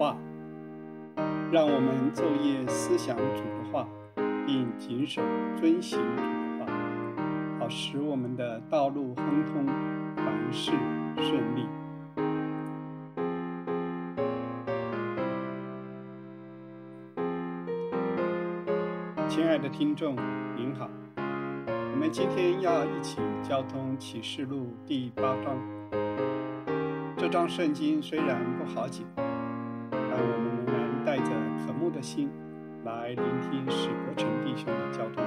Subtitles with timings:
[0.00, 0.16] 话，
[1.52, 3.86] 让我们昼夜思想主的话，
[4.46, 5.20] 并谨守
[5.60, 6.72] 遵行主的话，
[7.58, 9.66] 好使我们的道路亨通，
[10.16, 10.72] 凡事
[11.16, 11.68] 顺利。
[19.28, 20.16] 亲爱的听众，
[20.56, 25.58] 您好，我们今天要一起交通启示录第八章。
[27.18, 29.02] 这张圣经虽然不好解，
[30.20, 31.30] 但我们仍然带着
[31.64, 32.28] 渴慕的心
[32.84, 35.24] 来聆听史伯成弟兄的交通。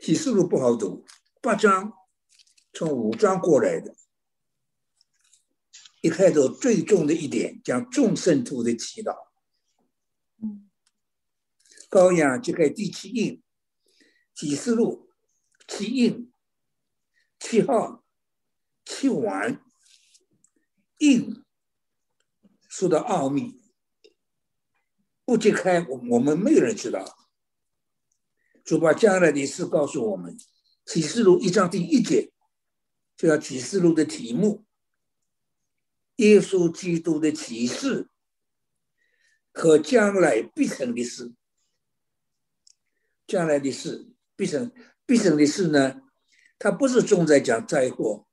[0.00, 1.04] 启示录不好读，
[1.40, 1.92] 八章
[2.72, 3.94] 从五章过来的，
[6.00, 9.14] 一开头最重的一点讲众圣徒的祈祷。
[11.88, 13.40] 羔羊揭开第七印，
[14.34, 15.05] 启示录
[15.66, 16.32] 七印
[17.38, 18.04] 七号
[18.84, 19.62] 七完
[20.98, 21.44] 印
[22.68, 23.60] 说的奥秘，
[25.24, 27.16] 不揭开我我们没有人知道。
[28.64, 30.36] 主把将来的事告诉我们，
[30.84, 32.32] 启示录一章第一节
[33.16, 34.66] 就要启示录的题目：
[36.16, 38.08] 耶稣基督的启示
[39.52, 41.34] 和将来必成的事。
[43.26, 44.72] 将来的事必成
[45.06, 46.02] 必胜的事呢？
[46.58, 48.26] 它不是重在讲灾祸，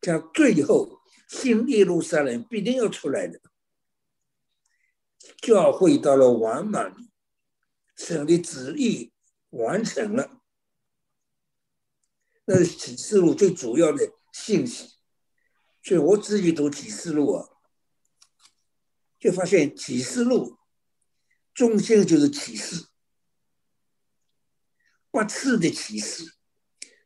[0.00, 3.40] 讲最后新耶路撒冷必定要出来的，
[5.38, 6.94] 教会到了完满，
[7.96, 9.10] 神的旨意
[9.50, 10.40] 完成了，
[12.44, 14.96] 那是启示录最主要的信息。
[15.82, 17.48] 所以我自己读启示录啊，
[19.18, 20.58] 就发现启示录
[21.54, 22.86] 中心就是启示。
[25.16, 26.34] 八次的启示，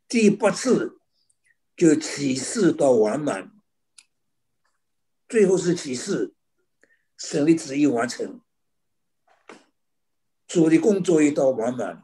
[0.08, 0.98] 第八次
[1.76, 3.52] 就启示到完满，
[5.28, 6.34] 最后是启示，
[7.16, 8.40] 神的旨意完成，
[10.48, 12.02] 主的工作也到完满，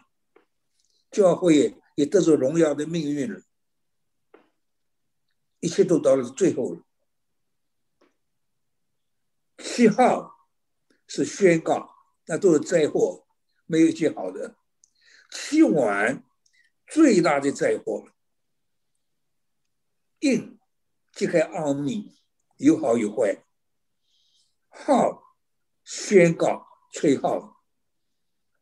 [1.10, 3.42] 教会也得着荣耀的命运了，
[5.58, 6.82] 一切都到了最后了。
[9.58, 10.38] 七号
[11.08, 13.26] 是宣告，那都是灾祸，
[13.64, 14.54] 没有一件好的。
[15.30, 16.24] 七晚
[16.86, 18.08] 最大的灾祸，
[20.20, 20.58] 印
[21.12, 22.16] 揭开奥秘，
[22.56, 23.44] 有好有坏。
[24.68, 25.22] 号
[25.84, 27.62] 宣告吹号，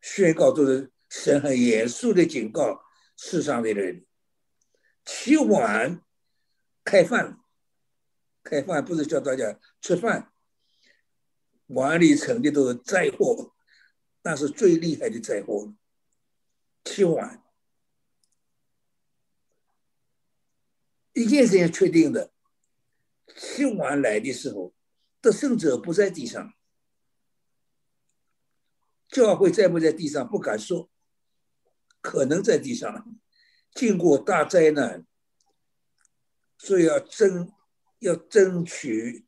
[0.01, 2.85] 宣告都是神很严肃的警告
[3.17, 4.07] 世上的人。
[5.05, 6.03] 七晚
[6.85, 7.41] 开饭，
[8.43, 10.33] 开饭不是叫大家吃饭，
[11.67, 13.55] 碗里盛的都是灾祸，
[14.23, 15.75] 那是最厉害的灾祸。
[16.85, 17.43] 七晚，
[21.15, 22.31] 一件事情确定的，
[23.37, 24.75] 七晚来的时候，
[25.21, 26.55] 得胜者不在地上，
[29.09, 30.91] 教会在不在地上不敢说，
[32.01, 33.19] 可能在地上，
[33.73, 35.07] 经过大灾难，
[36.59, 37.51] 所以要争，
[38.01, 39.27] 要争取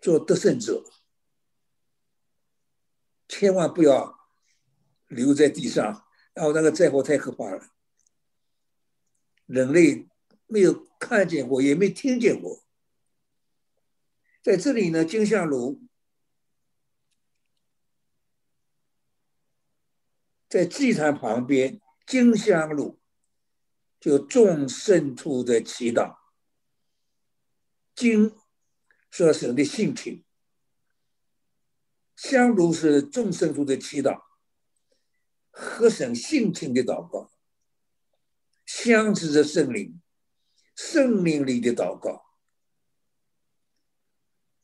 [0.00, 0.82] 做得胜者，
[3.28, 4.30] 千万不要
[5.08, 6.05] 留在地上。
[6.36, 7.70] 然后那个灾祸太可怕了，
[9.46, 10.06] 人类
[10.46, 12.62] 没有看见过，也没听见过。
[14.42, 15.80] 在这里呢，金香炉
[20.46, 23.00] 在祭坛旁边，金香炉
[23.98, 26.18] 就众圣徒的祈祷。
[27.94, 28.36] 金
[29.10, 30.22] 说神的性情，
[32.14, 34.26] 香炉是众圣徒的祈祷。
[35.58, 37.30] 合神性情的祷告，
[38.66, 40.02] 相持着圣灵，
[40.74, 42.26] 圣灵里的祷告，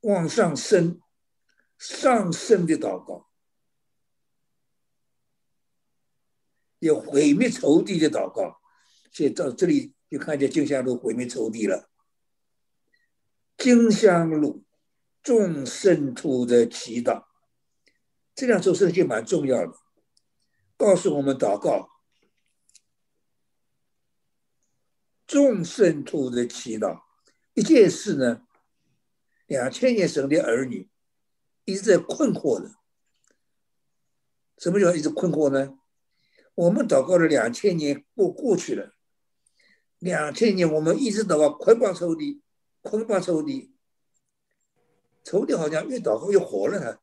[0.00, 1.00] 往上升，
[1.78, 3.30] 上升的祷告，
[6.78, 8.60] 有毁灭仇敌的祷告。
[9.10, 11.90] 所以到这里就看见金香路毁灭仇敌了。
[13.56, 14.62] 金香路
[15.22, 17.24] 众圣徒的祈祷，
[18.34, 19.81] 这两首圣经蛮重要的。
[20.82, 21.88] 告诉我们祷告，
[25.28, 27.02] 众圣徒的祈祷。
[27.54, 28.42] 一件事呢，
[29.46, 30.90] 两千年生的儿女
[31.64, 32.72] 一直在困惑的。
[34.58, 35.78] 什么叫一直困惑呢？
[36.56, 38.92] 我们祷告了两千年过过去了，
[40.00, 42.42] 两千年我们一直祷告捆绑仇敌，
[42.80, 43.72] 捆绑仇敌，
[45.22, 46.98] 仇敌好像越祷告越活了呢。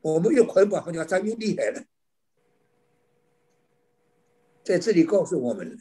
[0.00, 1.84] 我们越捆绑，好像他越厉害了。
[4.62, 5.78] 在这里告诉我们，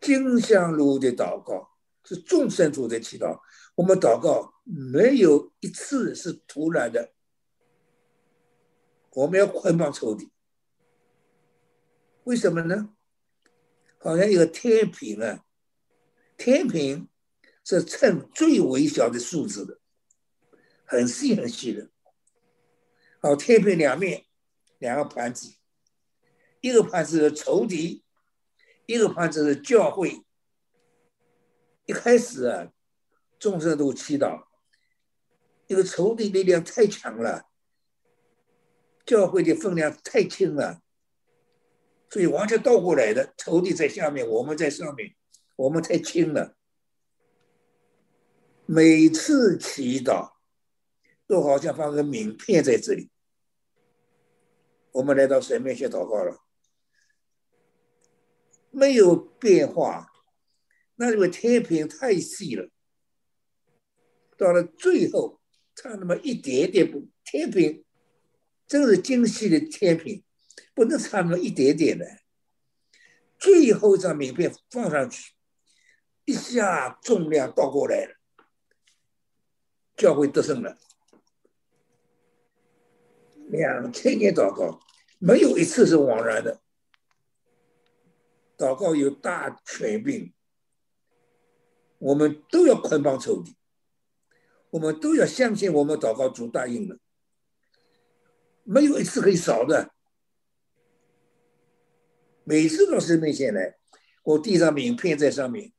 [0.00, 1.70] 金香炉的祷告
[2.04, 3.40] 是众生主的祈祷。
[3.74, 7.12] 我们祷告没有一次是突然的，
[9.12, 10.30] 我们要捆绑仇敌。
[12.24, 12.94] 为什么呢？
[13.98, 15.44] 好像一个天平啊，
[16.36, 17.08] 天平
[17.64, 19.78] 是称最微小的数字的，
[20.84, 21.90] 很细很细的。
[23.20, 24.24] 好，天平两面
[24.78, 25.54] 两个盘子，
[26.66, 28.02] 一个怕是仇敌，
[28.86, 30.24] 一个怕是教会。
[31.84, 32.72] 一开始啊。
[33.38, 34.46] 众生都祈祷，
[35.68, 37.46] 这个仇敌力量太强了，
[39.04, 40.80] 教会的分量太轻了，
[42.08, 45.14] 所以完全倒过来的，仇敌在下面，我们在上面，
[45.54, 46.56] 我们太轻了。
[48.64, 50.32] 每次祈祷
[51.26, 53.10] 都好像放个名片在这里，
[54.92, 56.45] 我们来到神面前祷告了，
[58.76, 60.12] 没有变化，
[60.96, 62.68] 那因为天平太细了。
[64.36, 65.40] 到了最后，
[65.74, 67.82] 差那么一点点不天平，
[68.66, 70.22] 真是精细的天平，
[70.74, 72.04] 不能差那么一点点的。
[73.38, 75.32] 最后一张名片放上去，
[76.26, 78.16] 一下重量倒过来了，
[79.96, 80.76] 教会得胜了。
[83.48, 84.78] 两千年祷告，
[85.18, 86.60] 没有一次是枉然的。
[88.56, 90.32] 祷告有大权柄，
[91.98, 93.56] 我们都要捆绑仇敌。
[94.70, 96.98] 我们都要相信，我们祷告主答应了，
[98.64, 99.92] 没有一次可以少的。
[102.44, 103.76] 每次到神面前来，
[104.22, 105.72] 我递上名片在上面，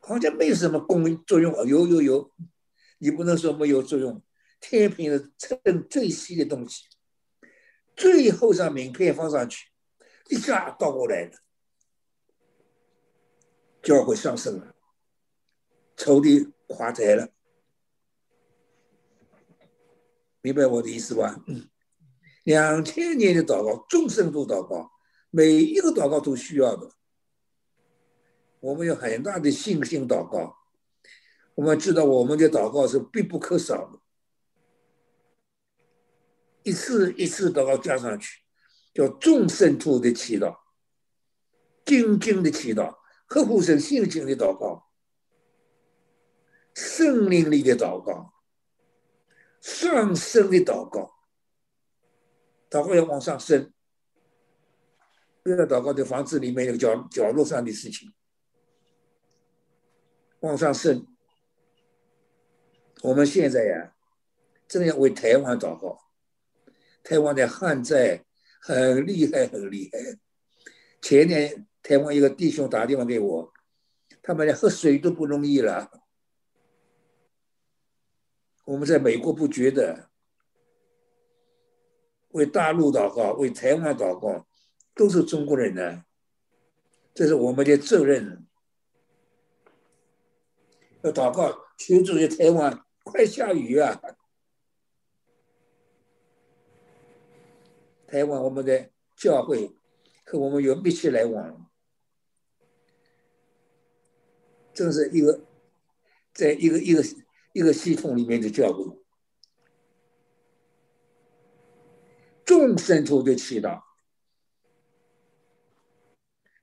[0.00, 1.52] 好像没有什么功作用。
[1.66, 2.32] 有有有，
[2.98, 4.22] 你不能说没有作用。
[4.60, 6.84] 天平是称最细的东西，
[7.94, 9.68] 最后上名片放上去，
[10.28, 11.32] 一下倒过来了，
[13.82, 14.74] 教会上升了，
[15.96, 17.28] 仇敌垮台了。
[20.40, 21.44] 明白我的意思吧？
[22.44, 24.90] 两千年的祷告，众生都祷告，
[25.30, 26.92] 每一个祷告都需要的。
[28.60, 30.56] 我们有很大的信心祷告，
[31.54, 33.98] 我们知道我们的祷告是必不可少的。
[36.62, 38.42] 一次一次祷告加上去，
[38.98, 40.58] 叫众生徒的祈祷，
[41.84, 42.98] 精进的祈祷，
[43.28, 44.90] 呵护神心情的祷告，
[46.74, 48.34] 圣灵里的祷告。
[49.60, 51.12] 上升的祷告，
[52.68, 53.72] 祷告要往上升，
[55.44, 58.12] 不要祷告在房子里面那个角角落上的事情。
[60.40, 61.06] 往上升，
[63.02, 63.94] 我们现在呀，
[64.66, 66.00] 正要为台湾祷告。
[67.04, 68.24] 台湾的旱灾
[68.60, 69.98] 很厉害，很厉害。
[71.00, 73.52] 前年台湾一个弟兄打电话给我，
[74.22, 75.90] 他们连喝水都不容易了。
[78.64, 80.10] 我们在美国不觉得
[82.30, 84.46] 为大陆祷告、为台湾祷告，
[84.94, 86.04] 都是中国人呢，
[87.14, 88.44] 这是我们的责任。
[91.02, 93.98] 要祷告，求助于台湾，快下雨啊！
[98.08, 99.72] 台湾我们的教会
[100.24, 101.70] 和我们有密切来往，
[104.74, 105.44] 正是一个
[106.34, 107.04] 在一个一个。
[107.54, 108.84] 一个系统里面的教会，
[112.44, 113.82] 众生徒的祈祷，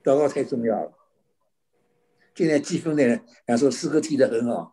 [0.04, 0.94] 祷告太重要了。
[2.34, 4.72] 今天积分的人讲说诗歌提的很好，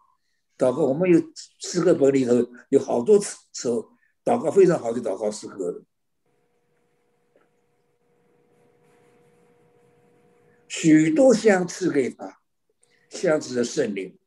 [0.57, 1.19] 祷告我们有
[1.59, 2.35] 诗歌本里头
[2.69, 3.37] 有好多次
[3.69, 3.91] 候
[4.23, 5.83] 祷告非常好的祷告诗歌，
[10.83, 12.41] 许多相赐给他，
[13.09, 14.19] 相赐的圣灵。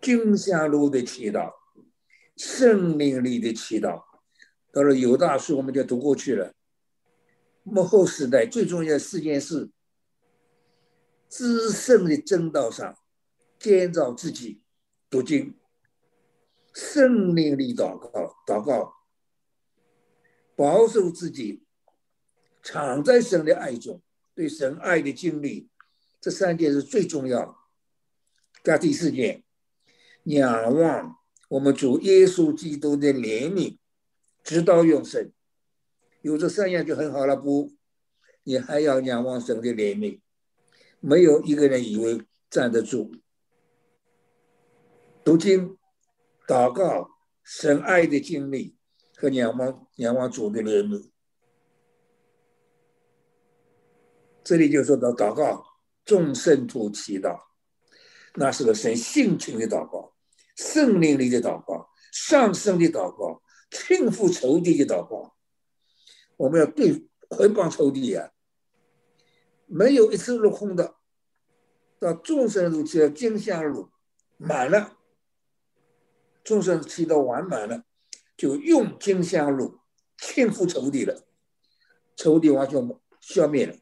[0.00, 1.52] 金香炉的祈祷，
[2.38, 4.02] 圣灵里的祈祷，
[4.72, 6.54] 到了有大书我们就读过去了。
[7.62, 9.68] 幕后时代最重要的四件事：
[11.28, 12.96] 至圣的正道上
[13.58, 14.62] 建造自己，
[15.10, 15.54] 读经，
[16.72, 18.94] 圣灵里祷告，祷告，
[20.56, 21.62] 保守自己，
[22.62, 24.00] 藏在神的爱中，
[24.34, 25.68] 对神爱的经历，
[26.20, 27.56] 这三件是最重要。
[28.62, 29.44] 加第四件。
[30.24, 31.18] 仰望
[31.50, 33.76] 我们主耶稣基督的怜悯，
[34.42, 35.30] 直到永生，
[36.22, 37.36] 有这三样就很好了。
[37.36, 37.72] 不，
[38.42, 40.20] 你还要仰望神的怜悯。
[41.00, 43.14] 没有一个人以为站得住。
[45.22, 45.76] 读经、
[46.48, 47.10] 祷告、
[47.42, 48.76] 神爱的经历
[49.16, 51.10] 和仰望仰望主的怜悯。
[54.44, 55.64] 这里就说到祷告，
[56.04, 57.40] 众圣徒祈祷，
[58.34, 60.14] 那是个神性情的祷告，
[60.54, 65.34] 圣灵里的祷告，上升的祷告，庆复仇敌的祷告。
[66.36, 68.32] 我们要对捆绑仇敌呀，
[69.66, 70.96] 没有一次落空的。
[71.98, 73.88] 到众生徒祈祷金香炉
[74.36, 74.98] 满了，
[76.42, 77.84] 众生祈祷完满了，
[78.36, 79.80] 就用金香炉
[80.18, 81.24] 庆复仇敌了，
[82.14, 83.74] 仇敌完全消灭了。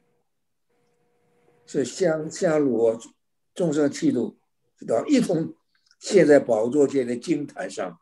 [1.65, 2.99] 是香香炉
[3.53, 4.37] 众生气度，
[4.77, 5.53] 知道一同
[5.99, 7.99] 现在宝座前的金坛上，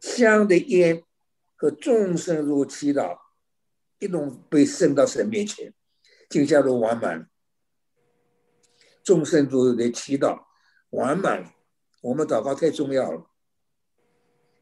[0.00, 1.02] 香的烟
[1.56, 3.18] 和众生如祈祷，
[3.98, 5.72] 一同被升到神面前，
[6.28, 7.28] 金香炉完满。
[9.02, 10.44] 众生都的祈祷
[10.90, 11.52] 完满，
[12.02, 13.26] 我们祷告太重要了。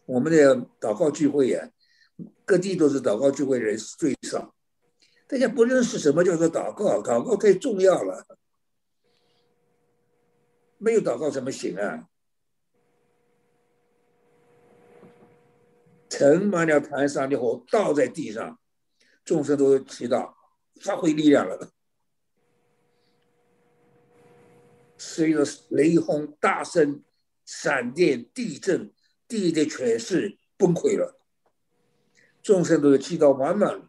[0.07, 1.71] 我们的祷告聚会呀，
[2.45, 4.55] 各地都是祷告聚会人最少，
[5.29, 8.27] 大家不认识什么叫做祷告，祷告太重要了，
[10.79, 12.09] 没有祷告怎么行啊？
[16.09, 18.59] 盛满了坛上的火倒在地上，
[19.25, 20.35] 众生都祈祷，
[20.81, 21.71] 发挥力量了。
[24.97, 27.05] 随着雷轰、大声、
[27.45, 28.93] 闪电、地震，
[29.29, 31.21] 地的权势崩溃了，
[32.43, 33.88] 众生都祈祷完满了。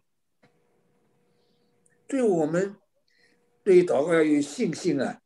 [2.10, 2.74] 对我们，
[3.62, 5.20] 对祷告要有信心啊！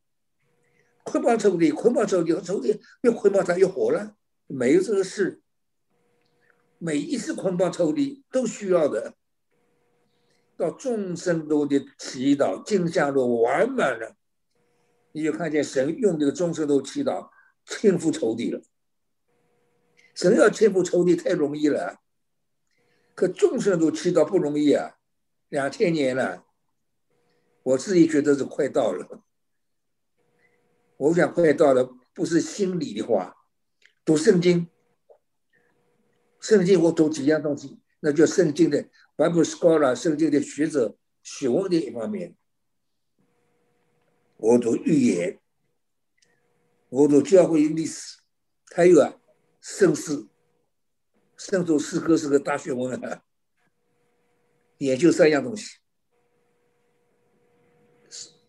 [1.03, 4.15] 捆绑仇敌，捆绑仇敌，仇敌越捆绑他越火了，
[4.47, 5.41] 没有这个事。
[6.77, 9.15] 每一次捆绑仇敌都需要的，
[10.59, 14.15] 到众生都的祈祷，镜像都完满了。
[15.13, 17.31] 你就看见神用这个众生都祈祷，
[17.65, 18.61] 庆复仇敌了。
[20.15, 21.97] 神要庆复仇敌太容易了，
[23.15, 24.97] 可众生都祈祷不容易啊！
[25.49, 26.45] 两千年了，
[27.65, 29.25] 我自己觉得是快到了。
[30.97, 33.37] 我想快到了，不是心里的话。
[34.05, 34.69] 读圣经，
[36.39, 42.37] 圣经我读几样东西，那叫圣经的 Bible scholar，圣经的学者学问的一方面。
[44.37, 45.41] 我读预言，
[46.91, 48.19] 我读教会历史，
[48.75, 49.19] 还有啊，
[49.61, 50.27] 圣诗，
[51.39, 53.25] 圣祖诗歌是个大学问啊。
[54.79, 55.79] 研究三样东西：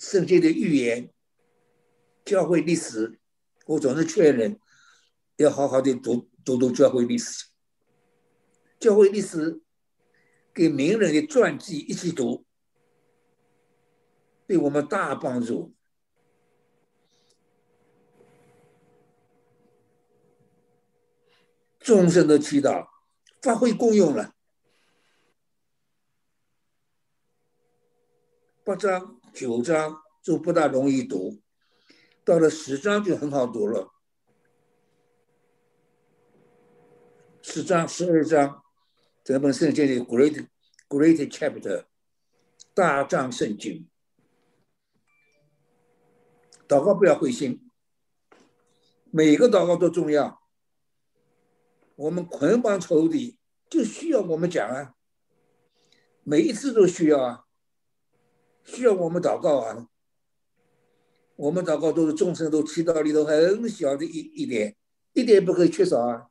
[0.06, 1.12] 圣经的预言、
[2.24, 3.20] 教会历史。
[3.66, 4.60] 我总是劝人
[5.38, 7.48] 要好好的读读读教会历史，
[8.80, 9.64] 教会历史
[10.54, 12.46] 给名人的传记一起读，
[14.46, 15.74] 对我们大帮助。
[21.80, 22.88] 众生的祈祷
[23.42, 24.36] 发挥功用了。
[28.64, 31.42] 八章、九章就不大容易读，
[32.24, 33.92] 到了十章就很好读了。
[37.42, 38.64] 十章、十二章，
[39.26, 40.48] 这本圣经的 great
[40.88, 41.86] great chapter，
[42.74, 43.90] 大章圣经。
[46.68, 47.70] 祷告不要灰心，
[49.12, 50.42] 每个祷告都重要。
[51.96, 53.38] 我们捆绑仇敌，
[53.70, 54.96] 就需要我们讲啊，
[56.24, 57.45] 每一次都需要啊，
[58.66, 59.88] 需要我们祷告啊。
[61.38, 64.76] 我们祷告都是众生都祈祷里头很小的一一点，
[65.12, 66.28] 一点不可以缺少啊。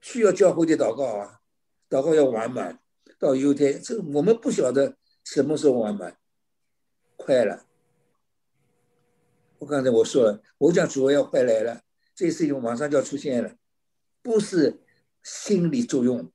[0.00, 1.40] 需要教会的祷告啊，
[1.88, 2.80] 祷告要完满，
[3.18, 6.18] 到有一天，这我们不晓得什么时候完满，
[7.16, 7.66] 快了。
[9.58, 11.80] 我刚才我说了，我讲主要快来了，
[12.14, 13.56] 这事情马上就要出现了，
[14.22, 14.82] 不是
[15.22, 16.30] 心理作用。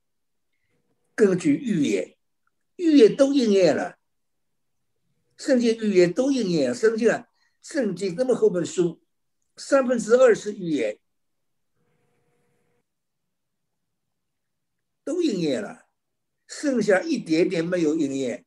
[1.14, 2.16] 根据预言，
[2.76, 3.98] 预言都应验了，
[5.36, 6.74] 圣经预言都应验。
[6.74, 7.28] 圣经啊，
[7.60, 9.02] 圣经那么厚本书，
[9.56, 10.98] 三分之二是预言，
[15.04, 15.86] 都应验了，
[16.46, 18.44] 剩下一点点没有应验。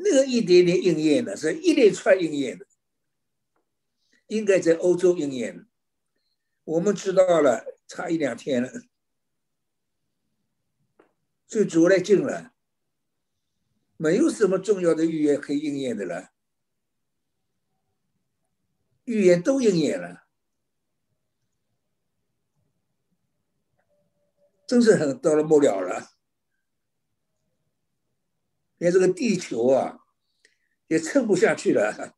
[0.00, 2.66] 那个一点点应验的是一连串应验的。
[4.28, 5.66] 应该在欧洲应验，
[6.64, 8.70] 我们知道了，差一两天了，
[11.48, 12.52] 就主来近了，
[13.96, 16.28] 没有什么重要的预言可以应验的了，
[19.04, 20.26] 预言都应验了，
[24.66, 26.10] 真是很到了末了了，
[28.76, 30.00] 连这个地球啊，
[30.88, 32.14] 也撑不下去了。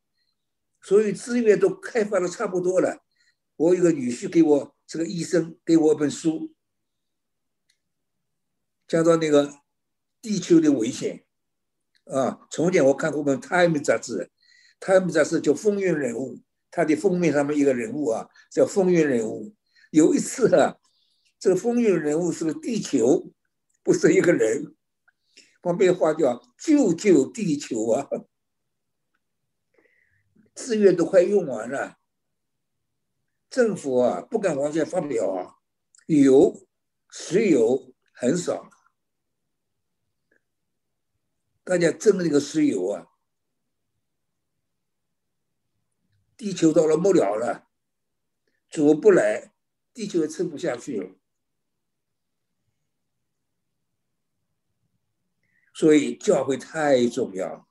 [0.83, 3.05] 所以资源都开发的差不多了。
[3.55, 6.53] 我有个女婿给我，这个医生给我一本书，
[8.91, 9.55] 讲到那个
[10.21, 11.25] 地球的危险，
[12.07, 14.29] 啊，从前我看过本《Time》杂志，
[14.85, 16.41] 《Time》杂志叫风云人物，
[16.73, 19.55] 它的封面上面一个人物啊，叫风云人物。
[19.93, 20.77] 有一次啊，
[21.39, 23.33] 这个风云人物是个地球，
[23.85, 24.75] 不是一个人。
[25.63, 28.09] 旁边话叫“救救地球”啊，
[30.53, 31.99] 资源都快用完了，
[33.49, 35.55] 政府啊不敢往下发表啊，
[36.07, 36.67] 油、
[37.09, 38.69] 石油很少。
[41.71, 43.07] 大家争那个石油啊，
[46.37, 47.69] 地球到了末了了，
[48.69, 49.53] 主不来，
[49.95, 51.15] 地球也撑不下去了。
[55.73, 57.69] 所以教会太重要，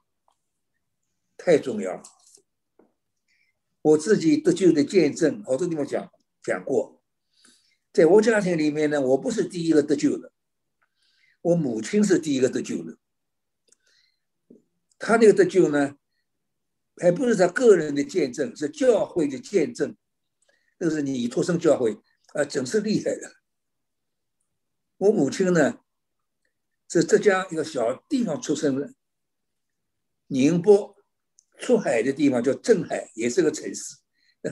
[1.35, 2.01] 太重要。
[3.81, 6.09] 我自己得救的见证，好多地方讲
[6.41, 7.03] 讲过。
[7.91, 10.31] 在我家庭里面呢，我不是第一个得救的，
[11.41, 12.97] 我母亲是第一个得救的。
[14.99, 15.95] 他那个得救呢，
[16.97, 19.95] 还不是他个人的见证，是教会的见证。
[20.77, 21.99] 那是你托生教会
[22.33, 23.33] 啊，真是厉害的。
[24.97, 25.79] 我母亲呢，
[26.89, 28.93] 是浙江一个小地方出生的，
[30.27, 30.95] 宁波
[31.57, 33.97] 出海的地方叫镇海，也是个城市，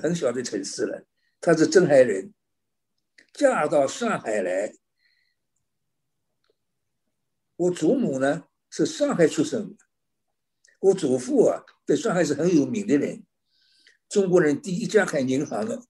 [0.02, 1.06] 很小的城市了。
[1.40, 2.34] 她是镇海人，
[3.34, 4.74] 嫁到上海来。
[7.58, 9.86] 我祖母呢是上海出生的。
[10.80, 13.26] 我祖父啊，在上海是很有名的人，
[14.08, 15.84] 中国人第一家开银行的，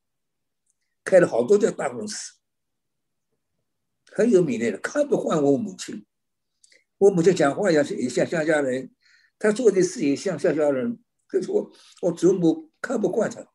[1.03, 2.34] 开了好多家大公司，
[4.12, 4.79] 很有名的人。
[4.82, 6.06] 看不惯我母亲，
[6.98, 8.94] 我母亲讲话也也像乡下人，
[9.38, 11.00] 她做的事也像乡下人。
[11.27, 13.51] 可是我我祖母看不惯她，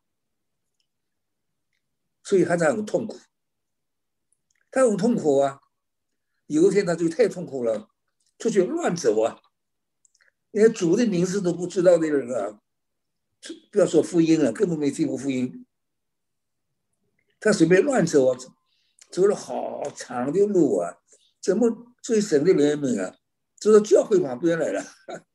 [2.22, 3.18] 所以她才很痛苦。
[4.74, 5.60] 他很痛苦啊！
[6.46, 7.90] 有一天他就太痛苦了，
[8.38, 9.38] 出去乱走啊。
[10.52, 12.60] 连主的名字都不知道的人啊，
[13.70, 15.66] 不要说福音了，根本没听过福音。
[17.40, 18.38] 他随便乱走啊，
[19.10, 20.98] 走了好长的路啊，
[21.40, 23.16] 怎么最神的人们啊，
[23.58, 24.84] 走到教会旁边来了。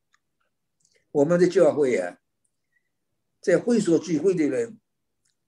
[1.11, 2.19] 我们的教会啊，
[3.41, 4.79] 在会所聚会的人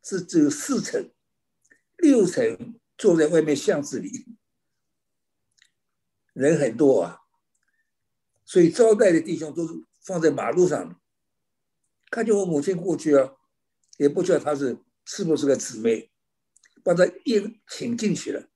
[0.03, 1.12] 是只有四层，
[1.97, 4.25] 六层坐在外面巷子里，
[6.34, 7.21] 人很多啊。
[8.49, 10.99] 所以招待的弟兄都是放在马路上，
[12.09, 13.35] 看见我母亲过去啊，
[13.99, 16.09] 也不知道她是是不是个姊妹，
[16.83, 18.49] 把她一请进去了。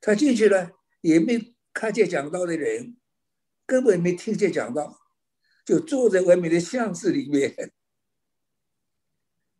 [0.00, 2.96] 他进去了也没看见讲道的人，
[3.66, 4.96] 根本没听见讲道，
[5.64, 7.72] 就坐在外面的巷子里面。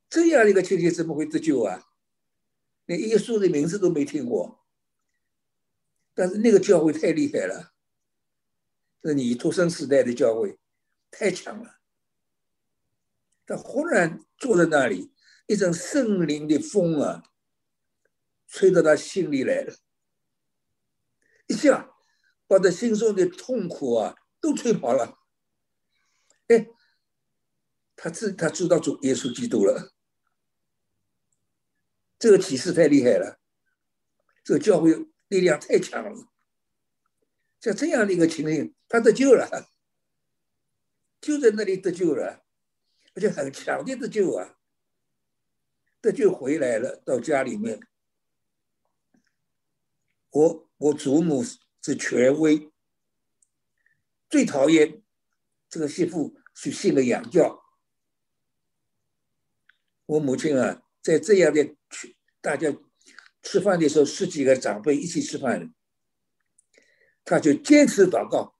[0.08, 1.88] 这样一个情形怎么会得救啊？
[2.84, 4.64] 连耶稣的名字都没听过。
[6.14, 7.72] 但是那个教会太厉害了。
[9.02, 10.58] 这你出生时代的教会
[11.10, 11.78] 太强了，
[13.46, 15.12] 他忽然坐在那里，
[15.46, 17.22] 一阵圣灵的风啊，
[18.48, 19.76] 吹到他心里来了，
[21.46, 21.94] 一下
[22.48, 25.18] 把他心中的痛苦啊都吹跑了。
[26.48, 26.68] 哎，
[27.94, 29.92] 他知他知道主耶稣基督了，
[32.18, 33.40] 这个启示太厉害了，
[34.42, 36.28] 这个教会力量太强了。
[37.66, 39.68] 像这样的一个情形，他得救了，
[41.20, 42.44] 就在那里得救了，
[43.14, 44.56] 而且很强烈的救啊，
[46.00, 47.80] 得救回来了，到家里面。
[50.30, 51.42] 我我祖母
[51.82, 52.70] 是权威，
[54.30, 55.02] 最讨厌
[55.68, 57.64] 这个媳妇去信了洋教。
[60.06, 62.72] 我母亲啊，在这样的去大家
[63.42, 65.74] 吃饭的时候，十几个长辈一起吃饭。
[67.26, 68.54] 他就坚持祷告，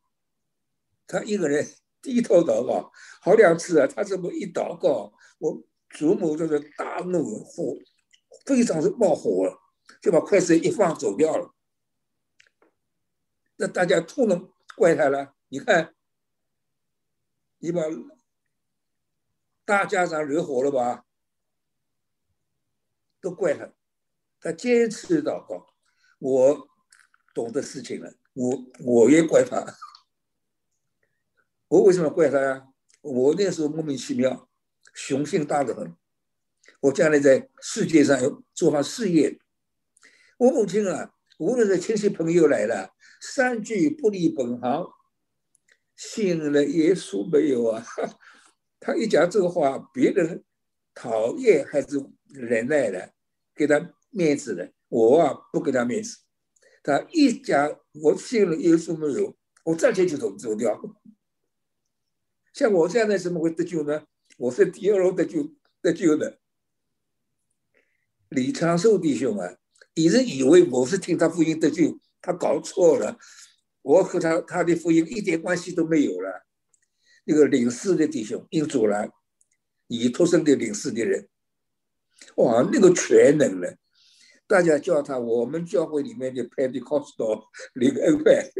[1.07, 1.65] 他一个人
[2.03, 3.87] 低头祷告，好两次啊！
[3.87, 7.77] 他这么一祷告，我祖母就是大怒火，
[8.45, 9.57] 非常是冒火，
[10.03, 11.55] 就把筷子一放走掉了。
[13.55, 15.95] 那大家痛了怪他了，你看，
[17.59, 17.83] 你把
[19.65, 21.07] 大家长惹火了吧？
[23.21, 23.73] 都怪他，
[24.41, 25.73] 他坚持祷告，
[26.19, 26.69] 我
[27.33, 28.13] 懂得事情了。
[28.37, 29.65] 我我也怪他，
[31.69, 32.67] 我为什么怪他呀？
[33.01, 34.47] 我那时候莫名其妙，
[34.95, 35.97] 雄性大得很。
[36.81, 39.41] 我将来在世界上要做好事业。
[40.37, 42.91] 我母亲啊，无论是亲戚朋友来了，
[43.23, 44.87] 三句不离本行，
[45.97, 47.83] 信了耶稣没有啊？
[48.79, 50.45] 他一讲这个话，别人
[50.93, 53.15] 讨厌还是忍耐的，
[53.55, 56.19] 给他面子的，我啊不给他面子。
[56.83, 60.81] 他一讲我信了耶稣没有，我站起就走走掉。
[62.53, 64.05] 像我这样的怎么会得救呢？
[64.39, 66.39] 我是第二楼得救得救的。
[68.29, 69.57] 李长寿弟兄啊，
[69.95, 73.19] 一直以为我是听他福音得救，他搞错了。
[73.83, 76.45] 我和他他的福音一点关系都没有了。
[77.25, 79.11] 那个领事的弟兄，因主兰，
[79.87, 81.29] 你托生的领事的人，
[82.37, 83.79] 哇，那个全能的，
[84.47, 88.51] 大家叫他我们教会里面的 Pentecostal 领恩派，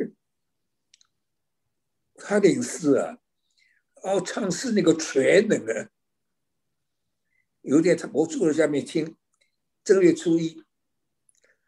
[2.17, 3.19] 他领事啊，
[4.03, 5.91] 哦，唱诗那个全能的，
[7.63, 9.17] 有点他我坐在下面听，
[9.85, 10.65] 正月初一，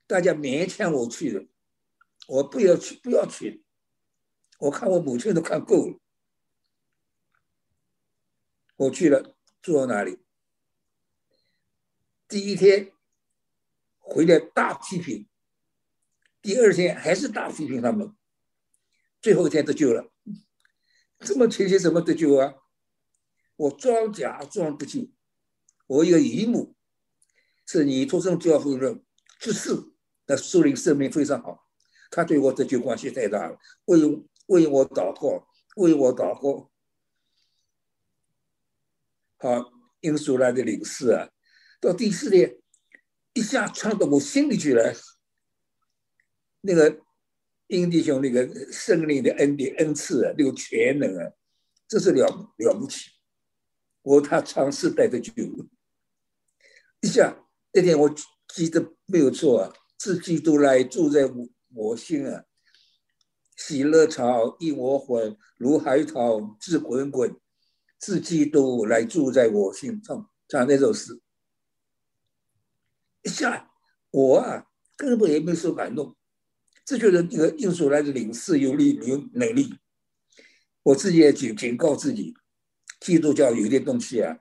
[0.07, 1.47] 大家勉强我去的。
[2.27, 3.65] 我不要去，不要去。
[4.59, 5.99] 我看我母亲都看够了。
[8.77, 10.19] 我去了，住到哪里？
[12.29, 12.93] 第一天
[14.11, 15.29] 回来大批评，
[16.41, 18.17] 第二天还是大批评他们，
[19.21, 20.11] 最后一天得救了。
[21.21, 22.55] 这么情形怎么得救啊？
[23.57, 25.11] 我装假装不救。
[25.87, 26.75] 我一个姨母
[27.67, 29.01] 是你出生教父的
[29.39, 29.75] 知识，
[30.27, 31.67] 那树林生命非常好。
[32.11, 33.99] 他对我得救关系太大了，为
[34.47, 36.71] 为我祷告，为我祷告。
[39.37, 41.29] 好，英苏兰的领事啊，
[41.81, 42.59] 到第四天，
[43.33, 44.95] 一下唱到我心里去了。
[46.61, 47.01] 那个
[47.69, 51.33] 英弟兄那个圣灵的恩典恩赐啊，那个全能啊，
[51.87, 52.27] 这是了
[52.59, 53.11] 了不起。
[54.03, 55.33] 我他尝试带着酒，
[57.01, 58.15] 一下那天我
[58.55, 61.49] 记得没有错啊，自己都来住在我。
[61.75, 62.45] 我心啊，
[63.55, 67.39] 喜乐潮映我魂，如海涛自滚滚，
[67.99, 70.01] 自基督来住在我心。
[70.03, 71.21] 唱唱那首诗，
[73.23, 73.71] 一下
[74.11, 76.17] 我啊根本也没受感动，
[76.85, 79.75] 这就是那个印出来的领事有力有能力。
[80.83, 82.35] 我自己也警警告自己，
[83.01, 84.39] 基督教有点东西啊，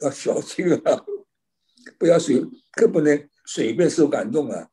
[0.00, 1.04] 要小心啊，
[1.98, 4.70] 不要随更不能随便受感动啊。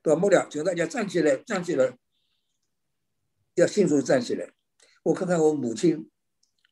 [0.00, 1.96] 到末了，请大家站起来，站起来，
[3.54, 4.52] 要迅速站起来。
[5.02, 6.10] 我看看我母亲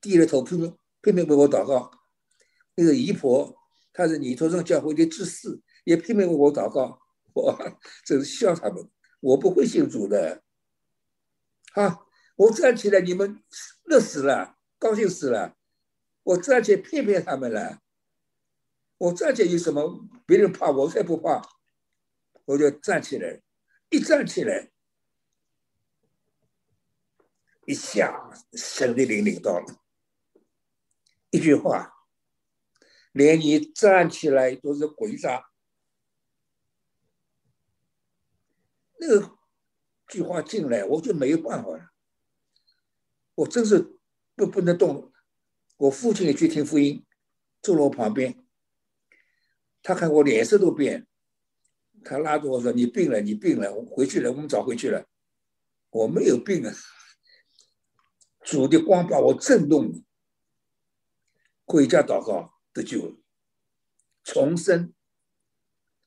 [0.00, 1.90] 低着头拼命拼命为我祷告，
[2.74, 3.54] 那个姨婆
[4.00, 6.98] 但是你托上教会的执事，也拼命为我祷告。
[7.34, 7.54] 我
[8.02, 10.42] 真是笑他们，我不会信主的。
[11.74, 13.44] 啊，我站起来，你们
[13.84, 15.54] 乐死了，高兴死了。
[16.22, 17.80] 我站起来骗骗他们了。
[18.96, 20.08] 我站起来有什么？
[20.24, 21.42] 别人怕我才不怕。
[22.46, 23.42] 我就站起来，
[23.90, 24.70] 一站起来，
[27.66, 29.84] 一下神的灵领到了。
[31.28, 31.99] 一句话，
[33.12, 35.50] 连你站起来都是鬼杀。
[38.98, 39.38] 那个
[40.08, 41.90] 句话进来，我就没有办法了。
[43.34, 43.98] 我真是
[44.34, 45.12] 不不能动。
[45.78, 47.06] 我父亲也去听福音，
[47.62, 48.44] 坐我旁边，
[49.82, 51.06] 他看我脸色都变。
[52.04, 55.06] 他拉着我说：“你病了，你病了，回去了，我们早回去了。
[55.90, 56.72] 我没有病啊，
[58.42, 60.02] 主的光把我震动了。
[61.64, 63.20] 回家祷告得救，
[64.22, 64.94] 重生、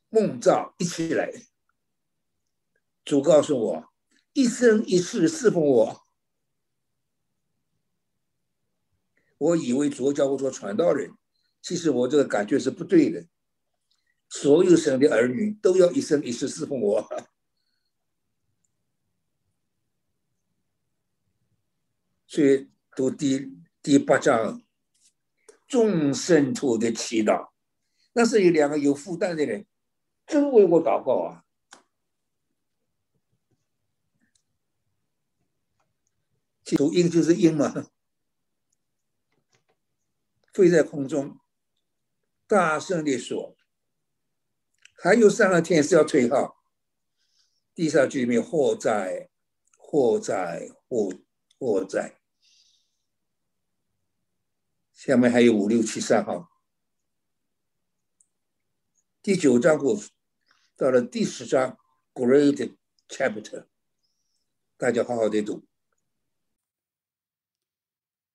[0.09, 1.31] 梦照一起来。
[3.03, 3.93] 主告诉我，
[4.33, 6.07] 一生一世侍奉我。
[9.37, 11.13] 我以为主叫我做传道人，
[11.61, 13.27] 其实我这个感觉是不对的。”
[14.29, 17.07] 所有生的儿女都要一生一世侍奉我，
[22.25, 24.59] 所以读第第八章
[25.73, 27.49] 众圣徒的祈祷，
[28.11, 29.65] 那是有两个有负担的人，
[30.27, 31.43] 真为我祷告啊！
[36.77, 37.87] 读鹰就是鹰嘛，
[40.53, 41.39] 飞在空中，
[42.45, 43.57] 大声地说。
[45.01, 46.63] 还有三个天是要退号，
[47.73, 49.27] 第三句里面祸灾、
[49.75, 51.11] 祸灾、祸
[51.57, 52.19] 祸灾，
[54.93, 56.49] 下面还有五六七三号，
[59.21, 59.99] 第九章过
[60.77, 61.77] 到了第十章
[62.13, 62.77] ，Great
[63.09, 63.65] Chapter，
[64.77, 65.65] 大家好好的读。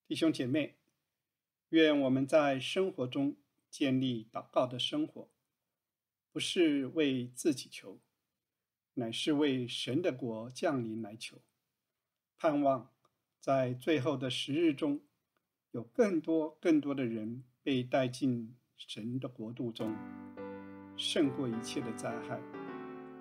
[0.09, 0.77] 弟兄姐妹，
[1.71, 3.37] 愿我们在生活中
[3.71, 5.31] 建立祷告的生活。
[6.33, 7.99] 不是为自己求，
[8.95, 11.41] 乃是为神的国降临来求，
[12.37, 12.93] 盼望
[13.41, 15.01] 在最后的时日中，
[15.79, 19.95] 有更多更多的人被带进神的国度中，
[20.97, 22.41] 胜过一切的灾害，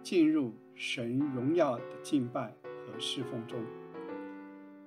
[0.01, 3.63] 进入神荣耀的敬拜和侍奉中。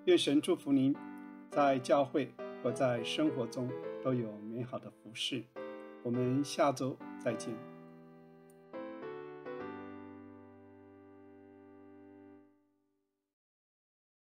[0.07, 0.93] 愿神祝福您，
[1.53, 3.71] 在教会或在生活中
[4.03, 5.45] 都有美好的服饰。
[6.03, 7.70] 我们下周再见。